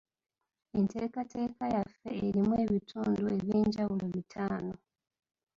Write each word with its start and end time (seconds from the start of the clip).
Enteekateeka 0.77 1.63
yaffe 1.75 2.09
erimu 2.25 2.53
ebitundu 2.63 3.23
eby'enjawulo 3.35 4.05
bitaano. 4.13 4.73